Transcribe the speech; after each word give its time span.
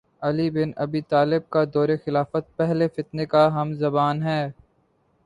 علی 0.21 0.47
bin 0.51 0.69
Abi 0.77 1.01
Talib 1.03 1.43
کا 1.49 1.63
دور 1.73 1.89
خلافت 2.05 2.45
پہلے 2.57 2.87
فتنے 2.95 3.25
کا 3.25 3.47
ہم 3.55 3.73
زمان 3.75 4.23
ہے 4.23 4.41